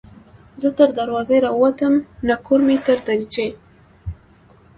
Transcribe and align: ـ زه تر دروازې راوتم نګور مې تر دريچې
ـ 0.31 0.59
زه 0.61 0.69
تر 0.77 0.89
دروازې 0.99 1.37
راوتم 1.45 1.93
نګور 2.27 2.59
مې 2.67 2.77
تر 2.85 2.97
دريچې 3.07 3.47